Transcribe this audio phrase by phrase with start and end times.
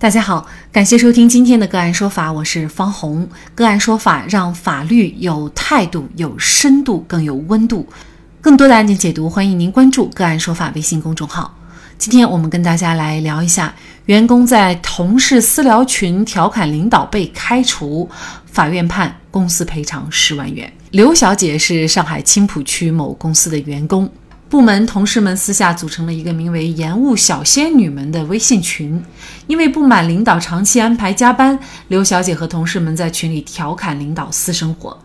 [0.00, 3.28] 大家好，感谢收听今天的个案说法，我是方红。
[3.56, 7.84] 个案说法让法律有态度、有深度、更有温度。
[8.40, 11.52] 更多的案件解读，欢迎您关注个案说法微信公众号。
[11.98, 13.74] 今天我们跟大家来聊一下，
[14.06, 18.08] 员工在同事私聊群调侃领导被开除，
[18.46, 20.72] 法院判公司赔偿十万元。
[20.92, 24.08] 刘小姐是上海青浦区某公司的员工。
[24.48, 29.02] 部门同事们私下组成了一个名为“延误小仙女们”的微信群，
[29.46, 31.58] 因为不满领导长期安排加班，
[31.88, 34.98] 刘小姐和同事们在群里调侃领导私生活。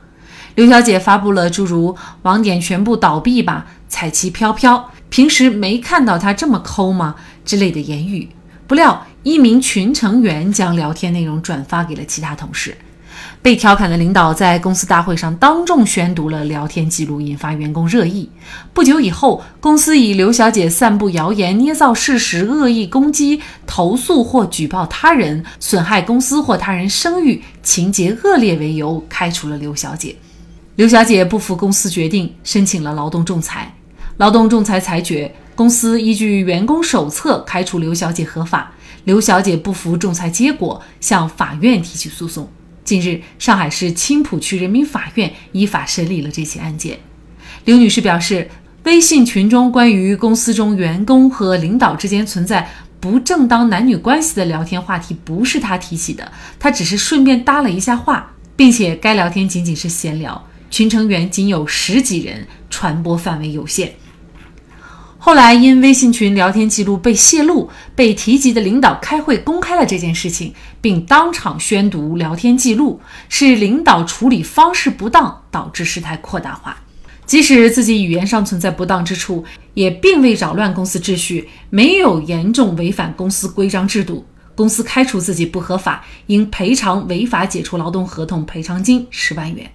[0.56, 1.94] 刘小姐发布了诸如
[2.24, 8.30] “网点全部倒闭吧，彩旗飘飘，平时没看到他这么抠吗”之类的言语。
[8.66, 12.78] 不料，一名群成员将聊天内容转发给了其他同事。
[13.44, 18.30] 被调侃的领导在公司大会上当众宣读了聊天记录，引发员工热议。
[18.74, 30.16] 不久以后，公司以刘小姐散布谣言、捏造事实、恶意攻击、投诉或举报他人、损害公司或他人声誉、情节恶劣为由，开除了刘小姐。
[30.78, 33.76] 刘小姐不服公司决定，申请了劳动仲裁。
[34.16, 38.72] 劳动仲裁裁决，公司依据员工手册开除刘小姐合法。
[39.04, 42.48] 刘小姐不服仲裁结果，向法院提起诉讼。
[42.84, 47.00] 近日，上海市青浦区人民法院依法审理了这起案件。
[47.66, 48.50] 刘女士表示，
[48.84, 63.94] 微信群中关于公司中员工和领导之间存在不正当男女关系的聊天话题不是她提起的，她只是顺便搭了一下话，并且该聊天仅仅是闲聊，群成员仅有十几人，传播范围有限。
[65.26, 76.76] 后来因微信群聊天记录被泄露，被提及的领导开会公开了这件事情，并当场宣读聊天记录，是领导处理方式不当导致事态扩大化。
[77.26, 84.26] 即使自己语言上存在不当之处，也并未扰乱公司秩序，没有严重违反公司规章制度。
[84.56, 89.72] 公司开除自己不合法，应赔偿违法解除劳动合同赔偿金十万元。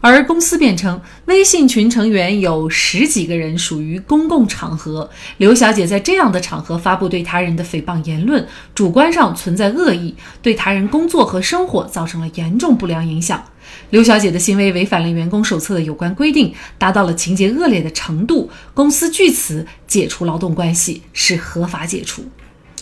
[0.00, 5.10] 而公司辩称，微信群成员有十几个人，属于公共场合。
[5.38, 13.42] 刘小姐在这样的场合发布对他人的诽谤言论，主观上存在恶意，对他人工作和生活造成了严重不良影响。
[13.90, 18.50] 刘小姐的行为违反了员工手册的有关规定，达到了情节恶劣的程度。
[18.72, 22.24] 公司据此解除劳动关系，是合法解除。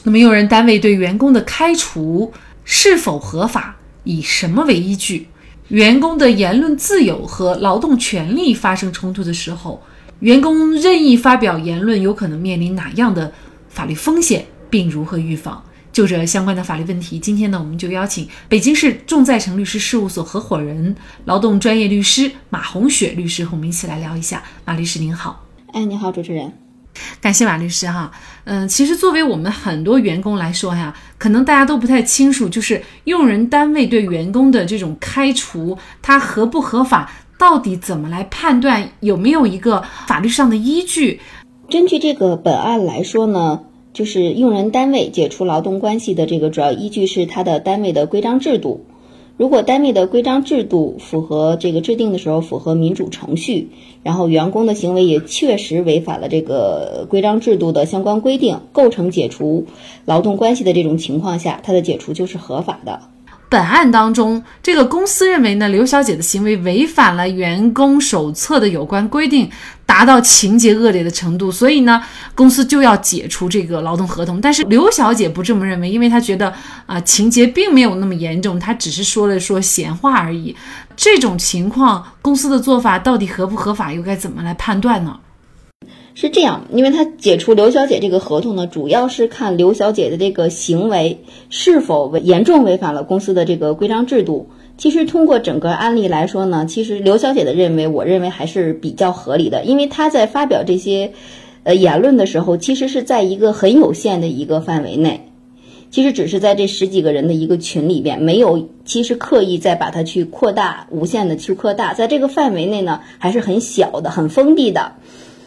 [0.05, 2.32] 那么，用人单位对员工的开除
[2.65, 3.76] 是否合法？
[4.05, 5.26] 以什么为依据？
[5.69, 9.82] 员工的言论自由和劳动权利发生冲突的时候，
[10.21, 13.32] 员工任意发表言论有可能面临哪样的
[13.69, 15.62] 法律风险，并如何预防？
[15.93, 20.94] 就这相关的法律问题，今天呢，我们就邀请北京市众在诚律师事务所合伙人、
[21.25, 24.43] 劳动专业律师马红雪律师和我们一起来聊一下。
[24.65, 26.66] 马律师您好，哎，你好，主持人。
[27.21, 28.11] 感谢马律师哈，
[28.45, 41.21] 嗯，其实作为我们很多员工来说呀，可能大家都不太清楚，就是用人单位对员工的这种开除，它合不合法，到底怎么来判断，有没有一个法律上的依据？
[41.69, 43.61] 根据这个本案来说呢，
[43.93, 48.87] 就是用人单位解除劳动关系的这个主要依据是他的单位的规章制度。
[49.37, 53.69] 如果单位的规章制度符合这个制定的时候符合民主程序，
[54.03, 59.67] 然后员工的行为也确实违反了这个规章制度的相关规定，构成解除
[60.07, 63.01] 劳动关系的这种情况下，他的解除就是合法的。
[63.49, 69.49] 本案当中，这个公司认为呢，刘小姐的行为违反了员工手册的有关规定，
[69.87, 72.03] 达到情节恶劣的程度，所以呢，
[72.35, 74.41] 公司就要解除这个劳动合同。
[74.41, 76.53] 但是刘小姐不这么认为，因为她觉得
[76.87, 80.56] 啊，情节并没有那么严重，她只是说了说闲话而已。
[80.97, 85.21] 这种情况，公司的做法到底合不合法，又该怎么来判断呢？
[86.19, 94.49] 是这样，因为他解除刘小姐这个合同呢，主要是看刘小姐的这个行为是否违严重违反了公司的这个规章制度。
[94.78, 101.12] 其实通过整个案例来说呢，其实刘小姐的认为，我认为还是比较合理的，因为她在发表这些，
[101.65, 105.28] 呃言论的时候，其实是在一个很有限的一个范围内，
[105.91, 114.93] 其实只是在这十几个人的一个群里边，没有其实刻意再把它去扩大，无限的去扩大，在这个范围内呢，还是很小的，很封闭的。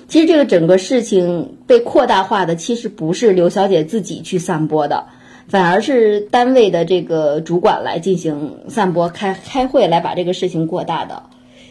[0.10, 5.06] 其实这个整个事情被扩大化的，其实不是刘小姐自己去散播的，
[5.48, 11.22] 反而是单位的这个主管来进行散播、开开会来把这个事情过大的。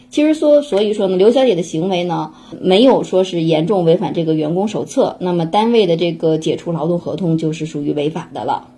[0.09, 2.31] 其实说，所以说呢，刘小姐的行为呢，
[2.61, 8.69] 没有说是严重违反这个员工手册，那么单位的这个解除劳动合同就是属于违法的了。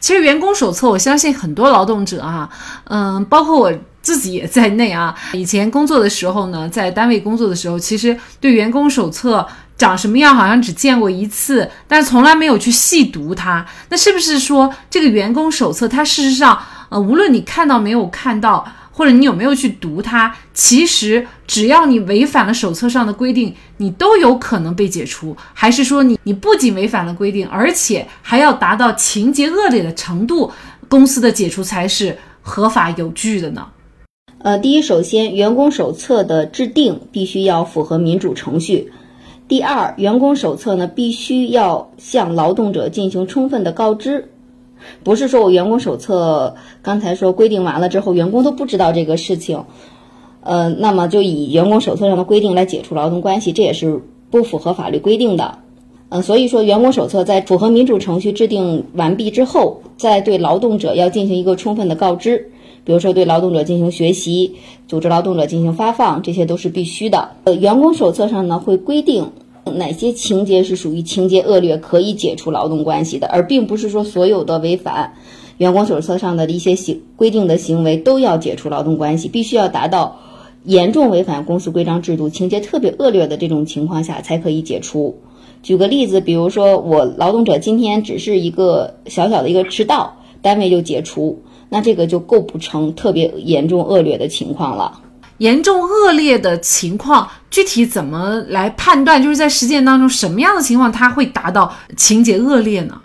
[0.00, 2.48] 其实员工手册，我相信很多劳动者啊，
[2.84, 3.70] 嗯，包括我。
[4.02, 5.14] 自己也在内啊。
[5.32, 13.64] 以前工作的时候呢，在单位工作的时候，其实对员工手册长什么样，好像只见过一次，但从来没有去细读它。
[13.88, 16.58] 那是不是说这个员工手册，它事实上，
[16.88, 25.34] 呃，无论你看到没有看到，或者你有没有去读它，其实只要你违反了手册上的规定，你都有可能被解除。
[25.54, 30.52] 还是说你你不仅违反了规定，而且还要达到情节恶劣的程度，
[30.88, 33.66] 公司的解除才是合法有据的呢？
[34.42, 38.86] 呃，第一，首先，员工手册的制定必须要符合民主程序；
[39.48, 44.30] 第二，员工手册呢必须要向劳动者进行充分的告知，
[45.04, 49.62] 不是说我员工手册刚才说规定完了之后，员工都不知道这个事情，
[50.40, 54.00] 呃，那么就以员工手册上的规定来解除劳动关系，这也是
[54.30, 55.58] 不符合法律规定的。
[56.10, 62.50] 嗯，所以说，员工手册在符合民主程序制定完毕之后，再对劳动者要进行一个充分的告知。
[62.84, 64.56] 比如说，对劳动者进行学习，
[64.88, 67.28] 组织劳动者进行发放，这些都是必须的。
[67.44, 69.30] 呃，员工手册上呢会规定
[69.76, 75.12] 哪些情节是属于情节恶劣，可以解除劳动关系的，而并不是说所有的违反
[75.58, 80.16] 员工手册上的一些行规定的行为都要解除劳动关系，必须要达到
[80.64, 85.14] 严重违反公司规章制度、情节特别恶劣的这种情况下才可以解除。
[85.62, 91.42] 举个例子，比如说我劳动者今天只是一个小小的一个迟到，单位就解除。
[91.68, 95.00] 那这个就构不成特别严重恶劣的情况了。
[95.38, 99.22] 严重恶劣的情况具体怎么来判断？
[99.22, 103.00] 就是在实践当中，什么样的情况它会达到情节恶劣呢？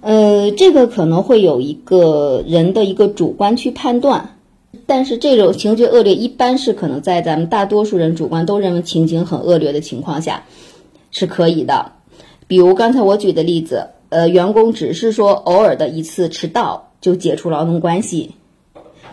[0.00, 4.36] 呃，这个可能会有一个人的一个主观去判断，
[4.84, 10.42] 但是这种情节恶劣一般是可能在咱们大多数人主观都认为情景很恶劣的情况下
[11.12, 11.92] 是可以的。
[12.48, 16.88] 比如刚才我举的例子，呃，员工只是说偶尔的一次迟到。
[17.02, 18.30] 就解除劳动关系，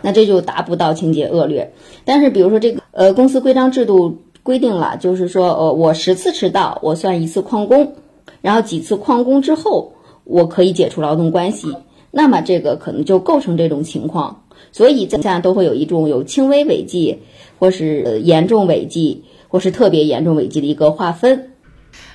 [0.00, 1.72] 那这就达不到情节恶劣。
[2.04, 7.94] 但是，比如说这个呃，公司规章制度规定了，就是说，呃，我十次迟到，我算一次旷工，
[8.42, 9.92] 然后几次旷工之后，
[10.22, 11.66] 我可以解除劳动关系。
[12.12, 14.44] 那么这个可能就构成这种情况。
[14.70, 17.18] 所以，在下都会有一种有轻微违纪，
[17.58, 21.49] 或是严重违纪，或是特别严重违纪的一个划分。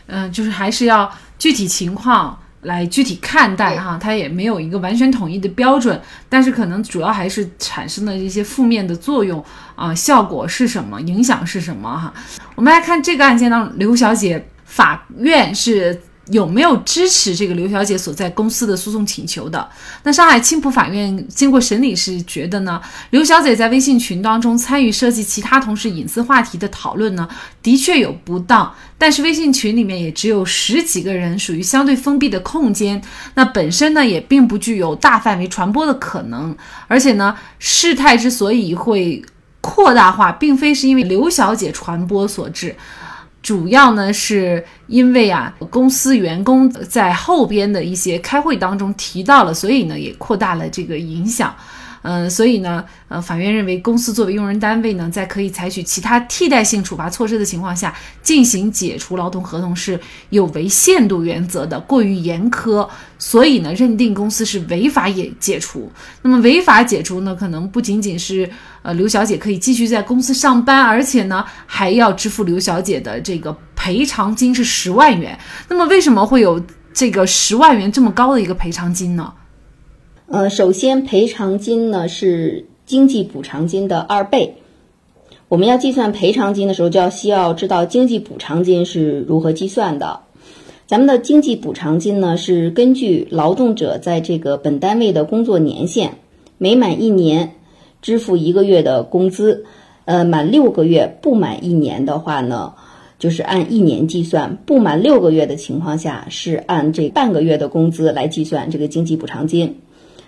[0.07, 2.40] 嗯，就是还是要具体情况。
[2.62, 12.12] 来具体看待哈，它也没有一个完全统一的标准，但是可能主要还是产生的一些负面的作用啊，效果是什么，影响是什么哈？
[12.56, 16.02] 我们来看这个案件当中，刘小姐，法院是。
[16.27, 19.69] 有没有支持这个刘小姐所在公司的诉讼请求的？
[20.04, 22.81] 那上海青浦法院经过审理是觉得呢，
[23.12, 27.27] 刘小姐在微信群当中参与涉及其他同事隐私话题的讨论呢，
[27.62, 28.74] 的确有不当。
[28.98, 33.01] 但是微信群里面也只有十几个人，属于相对封闭的空间，
[33.36, 36.56] 那本身呢也并不具有大范围传播的可能。
[36.88, 39.24] 而且呢，事态之所以会
[39.62, 42.75] 扩大化，并非是因为刘小姐传播所致。
[43.45, 51.56] 主要呢，是因为啊，公司员工在后边的一些开会当中提到了，所以呢，也扩大了这个影响。
[52.07, 57.92] 嗯，所以呢，呃，法院认为公司作为用人单位呢，在可以采取其他替代性处罚措施的情况下
[58.22, 60.00] 进行解除劳动合同是
[60.30, 62.88] 有违限度原则的，过于严苛，
[63.18, 65.92] 所以呢，认定公司是违法也解除。
[66.22, 68.48] 那么违法解除呢，可能不仅仅是
[68.84, 75.36] 呃刘小姐可以继续在公司上班，而且呢，还要支付刘小姐的这个赔偿金是十万元。
[75.68, 76.63] 那么为什么会有
[76.94, 79.34] 这个十万元这么高的一个赔偿金呢？
[80.27, 84.55] 呃，首先赔偿金呢是经济补偿金的二倍。
[85.48, 90.22] 我们要计算赔偿金的时候，就要需要知道经济补偿金是如何计算的。
[90.88, 96.13] 咱们的经济补偿金呢是根据劳动者在这个本单位的工作年限，
[96.58, 97.51] 每满一年
[98.01, 99.65] 支付一个月的工资，
[100.05, 102.74] 呃，满六个月不满一年的话呢，
[103.20, 109.82] 就是按一年计算；不满六个月的情况下是按这半个月的工资来计算这个经济补偿金。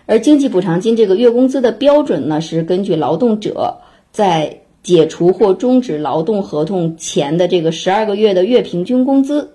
[0.08, 9.52] 而经济补偿金这个月工资的标准呢，是根据劳动者在解除或终止劳动合同前的这个十二个月的月平均工资。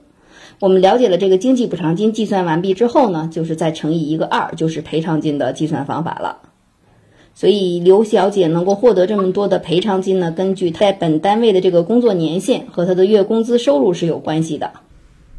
[0.60, 6.36] 我们了解了这个经济补偿金计算完毕之后呢，就是再乘以一个二，就是赔偿金的计算方法了。
[7.34, 14.70] 所以刘小姐能够获得这么多的赔偿金呢，根据在本单位的这个工作年限和她的月工资收入是有关系的。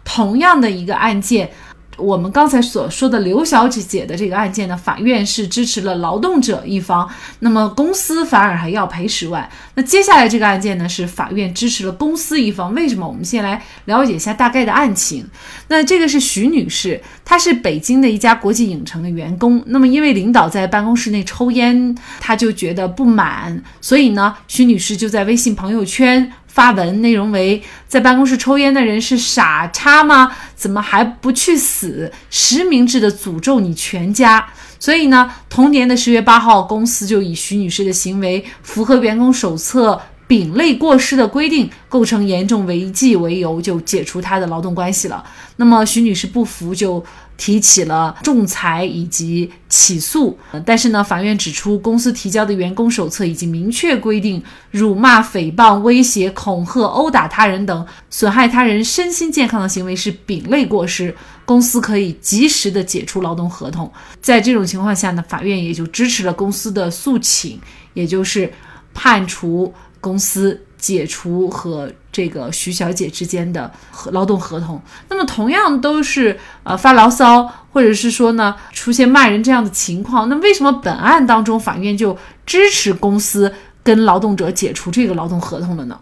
[0.03, 1.51] 同样的一个案件。
[1.97, 7.09] 我们刚才所说的刘小姐姐的这个案件呢，法院是支持了劳动者一方，
[7.39, 9.47] 那么公司反而还要赔十万。
[9.75, 12.73] 那接下来这个案件呢，是法院支持了公司一方。
[12.73, 13.07] 为什么？
[13.07, 15.25] 我们先来了解一下大概的案情。
[15.67, 19.63] 那这个是徐女士，她是北京的一家国际影城的员工。
[19.67, 26.31] 那么因为领导在办公室内抽烟，她就觉得不满，所以呢，徐女士就在微信朋友圈。
[26.53, 30.31] 发文，内容为在办公室抽烟的人是傻叉吗？
[30.55, 32.11] 怎么还不去死？
[32.29, 34.45] 实名制的诅咒你全家。
[34.79, 39.99] 所以呢，同年的十月八号，公司就以徐女士的行为符合员工手册。
[40.27, 45.23] 丙类过失的规定构成严重违纪为由，就解除他的劳动关系了。
[45.57, 47.03] 那么徐女士不服，就
[47.37, 50.37] 提起了仲裁以及起诉。
[50.65, 61.15] 但是呢，法院指出，公司提交的员工手册已经明确规定，辱骂、诽谤、威胁、恐吓、殴打他人等损害他人身心健康的行为是丙类过失，
[61.45, 63.91] 公司可以及时的解除劳动合同。
[64.21, 67.59] 在这种情况下呢，法院也就支持了公司的诉请，
[67.93, 68.51] 也就是
[68.93, 69.71] 判处。
[70.03, 73.71] 公司解除和这个徐小姐之间的
[74.11, 83.49] 劳动合同，那么同样都是呃发牢骚，或者是说呢出现骂人这样的情况，那为什么本案当中法院就支持公司
[83.81, 85.97] 跟劳动者解除这个劳动合同了呢？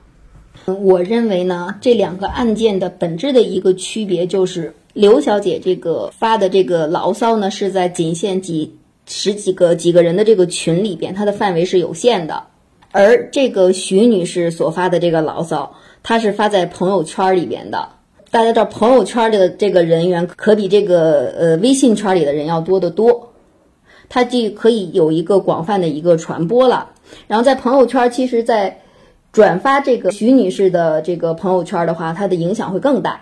[0.66, 12.44] 我认为呢，这两个案件的本质的一个区别就是，刘小姐这个发的这个牢骚呢是在仅限几十几个几个人的这个群里边，它的范围是有限的。
[12.92, 17.90] 而这个徐女士所发的这个牢骚，她是发在朋友圈里边的。
[18.32, 23.34] 大家知道，朋友圈里的这个人员可比这个呃微信圈里的人要多得多，
[24.10, 26.92] 它既可以有一个广泛的一个传播了。
[27.28, 28.82] 然后在朋友圈，其实，在
[29.32, 33.22] 转发这个徐女士的这个朋友圈的话，它的影响会更大。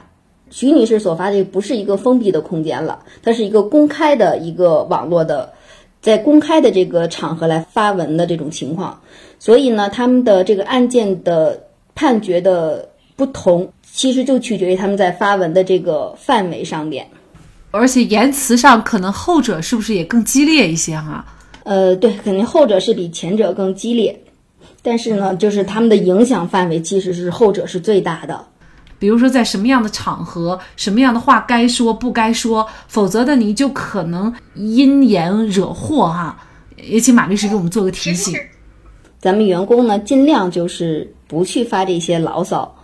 [0.52, 5.54] 徐女士所发的不是一个封闭的空间了，它是一个公开的一个网络的。
[6.02, 9.02] 在公开的这个场合来发文的这种情况，
[9.38, 17.08] 所以呢，他们的这个案件的判决的不同，其实就取决于他们在发文的这个范围上面，
[17.72, 21.26] 而且言辞上可能后者是不是也更激烈一些哈？
[21.64, 24.22] 呃，对，肯定后者是比前者更激烈，
[24.82, 28.46] 但是呢，就是他们的影响范围其实是后者是最大的。
[29.00, 36.38] 比如说，在什么样的场合，什么样的话该说不该说，否则的你就可能因言惹祸哈。
[36.76, 38.38] 也请马律师给我们做个提醒。
[39.20, 42.76] 咱们员工呢，尽量就是不去发这些牢骚。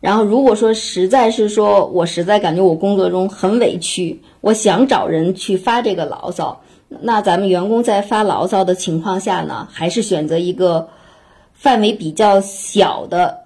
[0.00, 10.88] 然后，如果说实在是说我实在感觉我工作中很委屈，我想找人去发这个牢骚，那咱们员工在发牢骚的情况下呢，还是选择一个
[11.52, 13.39] 范围比较小的。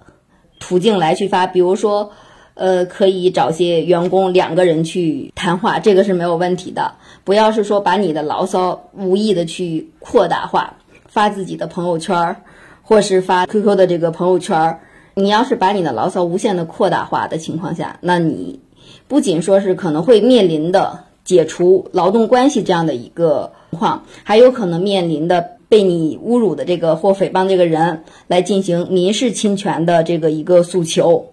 [0.67, 2.09] 途径来去发，比如说，
[2.55, 6.91] 呃，可以找些员工两个人去谈话，这个是没有问题的。
[7.23, 10.73] 不要是说把你的牢骚无意的去扩大化，
[11.07, 12.37] 发自己的朋友圈儿，
[12.81, 14.79] 或是发 QQ 的这个朋友圈儿。
[15.13, 18.59] 你要是把你的牢骚无限的扩大化的情况下，那你
[19.07, 25.51] 不仅说是可能会面临的解除劳动关系这样的一个情况，还有可能面临的。
[25.75, 31.25] 被你侮辱的这个或诽谤这个人来进行民事侵权的这个一个诉求，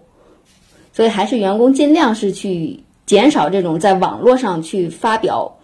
[0.91, 5.59] 所以还是员工尽量是去减少这种在网络上去发表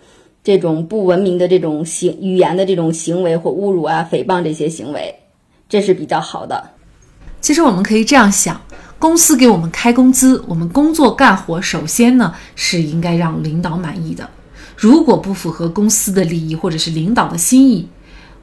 [0.46, 5.14] 这种不文明的这种行语言的这种行为或侮辱啊、诽谤这些行为，
[5.68, 6.70] 这是比较好的。
[7.42, 8.62] 其实我们可以这样想：
[8.98, 14.30] 公司给我们开工资，我们工作干活，首先呢是应该让领导满意的。
[14.78, 17.86] 如果不符合公司的利益或者是领导的心意，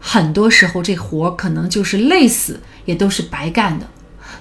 [0.00, 3.86] 很多时候，这活可能就是累死也都是白干的。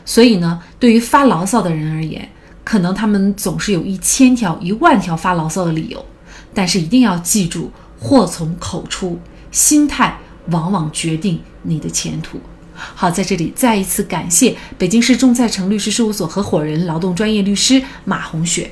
[0.04, 2.30] 所以呢，对于发牢骚的人而言，
[2.64, 6.06] 可能他们总是有一千条、一万条发牢骚的理由。
[6.54, 9.20] 但是一定要记住，祸从口出，
[9.52, 10.18] 心态
[10.52, 12.40] 往往决定你的前途。
[12.74, 18.72] 好，在这里再一次感谢北京市众泰成律师事务所合伙人、劳动专业律师马红雪。